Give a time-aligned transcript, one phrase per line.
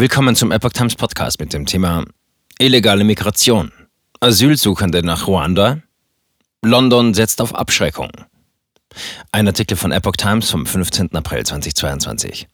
[0.00, 2.04] Willkommen zum Epoch Times Podcast mit dem Thema
[2.60, 3.72] Illegale Migration.
[4.20, 5.82] Asylsuchende nach Ruanda.
[6.64, 8.12] London setzt auf Abschreckung.
[9.32, 11.16] Ein Artikel von Epoch Times vom 15.
[11.16, 12.46] April 2022.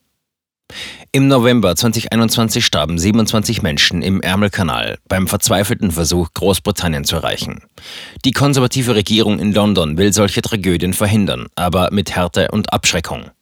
[1.13, 7.63] Im November 2021 starben 27 Menschen im Ärmelkanal beim verzweifelten Versuch, Großbritannien zu erreichen.
[8.25, 13.33] Die konservative Regierung in London will solche Tragödien verhindern, aber mit Härte und Abschreckung.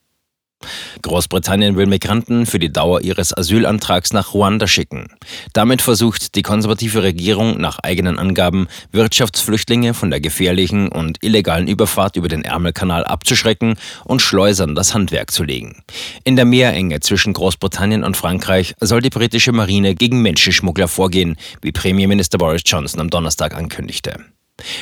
[1.01, 5.07] Großbritannien will Migranten für die Dauer ihres Asylantrags nach Ruanda schicken.
[5.53, 12.15] Damit versucht die konservative Regierung nach eigenen Angaben, Wirtschaftsflüchtlinge von der gefährlichen und illegalen Überfahrt
[12.15, 13.75] über den Ärmelkanal abzuschrecken
[14.05, 15.83] und Schleusern das Handwerk zu legen.
[16.23, 21.71] In der Meerenge zwischen Großbritannien und Frankreich soll die britische Marine gegen Menschenschmuggler vorgehen, wie
[21.71, 24.17] Premierminister Boris Johnson am Donnerstag ankündigte.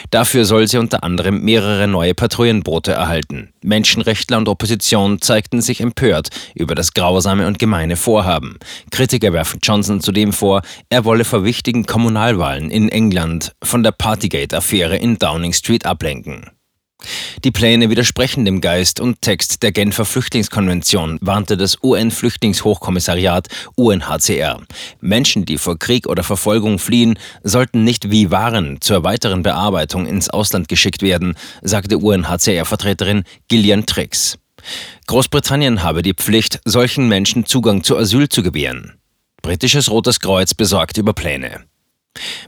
[0.10, 3.54] Dafür soll sie unter anderem mehrere neue Patrouillenboote erhalten.
[3.64, 8.58] Menschenrechtler und Opposition zeigten sich empört über das grausame und gemeine Vorhaben.
[8.92, 14.98] Kritiker werfen Johnson zudem vor, er wolle vor wichtigen Kommunalwahlen in England von der Partygate-Affäre
[14.98, 16.52] in Downing Street ablenken.
[17.44, 24.62] Die Pläne widersprechen dem Geist und Text der Genfer Flüchtlingskonvention, warnte das UN-Flüchtlingshochkommissariat UNHCR.
[25.00, 30.30] Menschen, die vor Krieg oder Verfolgung fliehen, sollten nicht wie Waren zur weiteren Bearbeitung ins
[30.30, 34.38] Ausland geschickt werden, sagte UNHCR-Vertreterin Gillian Trix.
[35.08, 39.00] Großbritannien habe die Pflicht, solchen Menschen Zugang zu Asyl zu gewähren.
[39.42, 41.66] Britisches Rotes Kreuz besorgt über Pläne.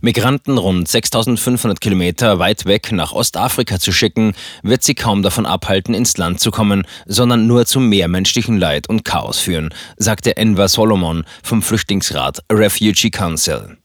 [0.01, 5.93] Migranten rund 6500 Kilometer weit weg nach Ostafrika zu schicken, wird sie kaum davon abhalten,
[5.93, 10.67] ins Land zu kommen, sondern nur zu mehr menschlichen Leid und Chaos führen, sagte Enver
[10.67, 13.77] Solomon vom Flüchtlingsrat Refugee Council.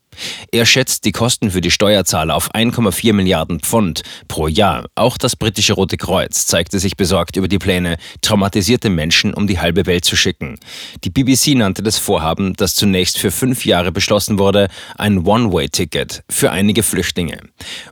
[0.52, 4.86] Er schätzt die Kosten für die Steuerzahler auf 1,4 Milliarden Pfund pro Jahr.
[4.94, 9.58] Auch das britische Rote Kreuz zeigte sich besorgt über die Pläne, traumatisierte Menschen um die
[9.58, 10.58] halbe Welt zu schicken.
[11.04, 16.50] Die BBC nannte das Vorhaben, das zunächst für fünf Jahre beschlossen wurde, ein One-Way-Ticket für
[16.50, 17.38] einige Flüchtlinge.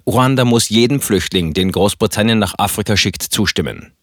[0.07, 3.96] Ruanda muss jedem Flüchtling, den Großbritannien nach Afrika schickt, zustimmen.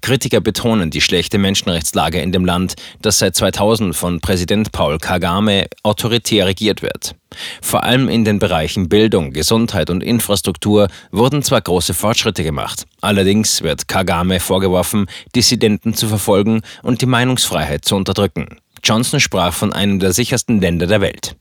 [0.00, 5.66] Kritiker betonen die schlechte Menschenrechtslage in dem Land, das seit 2000 von Präsident Paul Kagame
[5.82, 7.14] autoritär regiert wird.
[7.62, 13.62] Vor allem in den Bereichen Bildung, Gesundheit und Infrastruktur wurden zwar große Fortschritte gemacht, allerdings
[13.62, 18.58] wird Kagame vorgeworfen, Dissidenten zu verfolgen und die Meinungsfreiheit zu unterdrücken.
[18.82, 21.36] Johnson sprach von einem der sichersten Länder der Welt.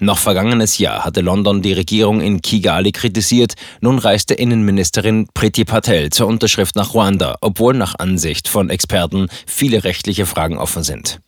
[0.00, 6.10] Noch vergangenes Jahr hatte London die Regierung in Kigali kritisiert, nun reiste Innenministerin Priti Patel
[6.10, 11.20] zur Unterschrift nach Ruanda, obwohl nach Ansicht von Experten viele rechtliche Fragen offen sind.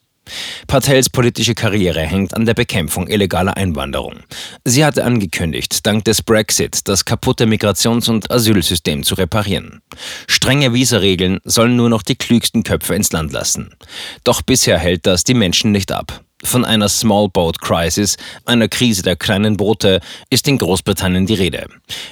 [0.67, 4.21] Patels politische Karriere hängt an der Bekämpfung illegaler Einwanderung.
[4.65, 9.83] Sie hatte angekündigt, dank des Brexit das kaputte Migrations- und Asylsystem zu reparieren.
[10.27, 13.75] Strenge Visaregeln sollen nur noch die klügsten Köpfe ins Land lassen.
[14.25, 16.25] Doch bisher hält das die Menschen nicht ab.
[16.45, 20.01] Von einer Small Boat Crisis, einer Krise der kleinen Boote,
[20.31, 21.67] ist in Großbritannien die Rede.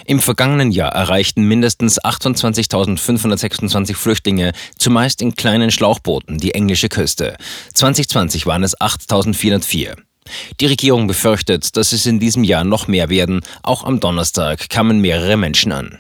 [0.07, 7.37] Im vergangenen Jahr erreichten mindestens 28.526 Flüchtlinge, zumeist in kleinen Schlauchbooten, die englische Küste.
[7.75, 9.97] 2020 waren es 8.404.
[10.61, 13.43] Die Regierung befürchtet, dass es in diesem Jahr noch mehr werden.
[13.63, 15.99] Auch am Donnerstag kamen mehrere Menschen an.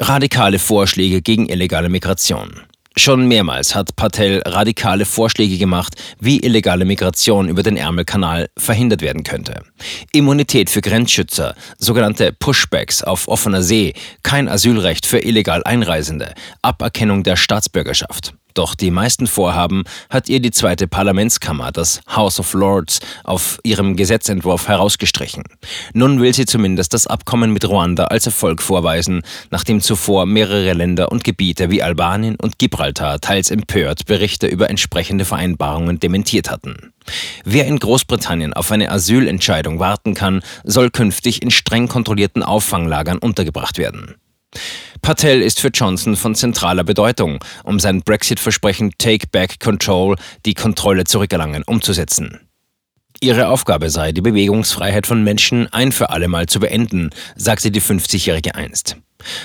[0.00, 2.62] Radikale Vorschläge gegen illegale Migration.
[2.98, 9.22] Schon mehrmals hat Patel radikale Vorschläge gemacht, wie illegale Migration über den Ärmelkanal verhindert werden
[9.22, 9.62] könnte.
[10.10, 13.94] Immunität für Grenzschützer, sogenannte Pushbacks auf offener See,
[14.24, 18.34] kein Asylrecht für illegal Einreisende, Aberkennung der Staatsbürgerschaft.
[18.58, 23.94] Doch die meisten Vorhaben hat ihr die zweite Parlamentskammer, das House of Lords, auf ihrem
[23.94, 25.44] Gesetzentwurf herausgestrichen.
[25.92, 31.12] Nun will sie zumindest das Abkommen mit Ruanda als Erfolg vorweisen, nachdem zuvor mehrere Länder
[31.12, 36.92] und Gebiete wie Albanien und Gibraltar teils empört Berichte über entsprechende Vereinbarungen dementiert hatten.
[37.44, 43.78] Wer in Großbritannien auf eine Asylentscheidung warten kann, soll künftig in streng kontrollierten Auffanglagern untergebracht
[43.78, 44.16] werden.
[45.00, 51.04] Patel ist für Johnson von zentraler Bedeutung, um sein Brexit-Versprechen Take Back Control, die Kontrolle
[51.04, 52.40] zurückerlangen, umzusetzen.
[53.20, 58.54] Ihre Aufgabe sei, die Bewegungsfreiheit von Menschen ein für allemal zu beenden, sagte die 50-Jährige
[58.54, 58.96] einst.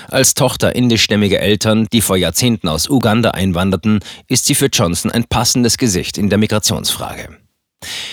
[0.08, 5.24] Als Tochter indischstämmiger Eltern, die vor Jahrzehnten aus Uganda einwanderten, ist sie für Johnson ein
[5.24, 7.43] passendes Gesicht in der Migrationsfrage.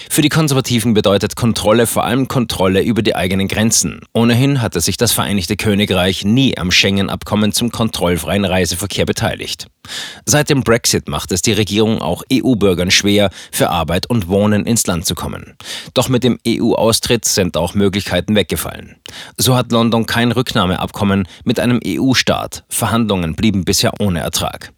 [0.09, 4.01] Für die Konservativen bedeutet Kontrolle vor allem Kontrolle über die eigenen Grenzen.
[4.13, 9.67] Ohnehin hatte sich das Vereinigte Königreich nie am Schengen-Abkommen zum kontrollfreien Reiseverkehr beteiligt.
[10.25, 14.85] Seit dem Brexit macht es die Regierung auch EU-Bürgern schwer, für Arbeit und Wohnen ins
[14.87, 15.55] Land zu kommen.
[15.93, 18.97] Doch mit dem EU-Austritt sind auch Möglichkeiten weggefallen.
[19.37, 22.63] So hat London kein Rücknahmeabkommen mit einem EU-Staat.
[22.69, 24.71] Verhandlungen blieben bisher ohne Ertrag.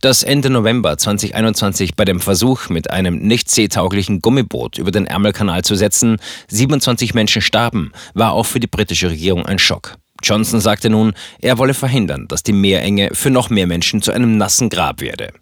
[0.00, 5.62] Dass Ende November 2021 bei dem Versuch, mit einem nicht seetauglichen Gummiboot über den Ärmelkanal
[5.62, 6.18] zu setzen,
[6.48, 9.96] 27 Menschen starben, war auch für die britische Regierung ein Schock.
[10.22, 14.36] Johnson sagte nun, er wolle verhindern, dass die Meerenge für noch mehr Menschen zu einem
[14.36, 15.32] nassen Grab werde.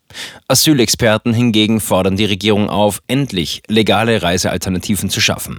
[0.46, 5.58] Asylexperten hingegen fordern die Regierung auf, endlich legale Reisealternativen zu schaffen.